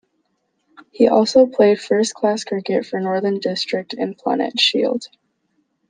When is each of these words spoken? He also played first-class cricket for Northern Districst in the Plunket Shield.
He 0.89 1.07
also 1.09 1.45
played 1.45 1.79
first-class 1.79 2.43
cricket 2.45 2.87
for 2.87 2.99
Northern 2.99 3.39
Districst 3.39 3.93
in 3.93 4.09
the 4.09 4.15
Plunket 4.15 4.59
Shield. 4.59 5.05